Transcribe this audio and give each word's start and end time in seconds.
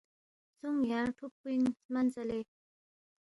سونگ 0.57 0.81
یا 0.91 1.01
ٹھوپ 1.17 1.33
پوئینگ 1.41 1.65
سمن 1.83 2.05
ژالے۔ 2.13 2.39